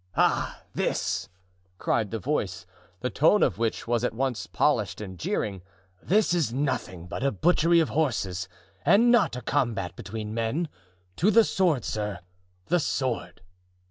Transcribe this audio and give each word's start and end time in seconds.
"Ah! 0.15 0.63
this," 0.73 1.29
cried 1.77 2.09
the 2.09 2.17
voice, 2.17 2.65
the 3.01 3.11
tone 3.11 3.43
of 3.43 3.59
which 3.59 3.87
was 3.87 4.03
at 4.03 4.15
once 4.15 4.47
polished 4.47 4.99
and 4.99 5.19
jeering, 5.19 5.61
"this 6.01 6.33
is 6.33 6.51
nothing 6.51 7.05
but 7.05 7.21
a 7.21 7.31
butchery 7.31 7.79
of 7.79 7.89
horses 7.89 8.49
and 8.83 9.11
not 9.11 9.35
a 9.35 9.43
combat 9.43 9.95
between 9.95 10.33
men. 10.33 10.69
To 11.17 11.29
the 11.29 11.43
sword, 11.43 11.85
sir! 11.85 12.17
the 12.65 12.79
sword!" 12.79 13.41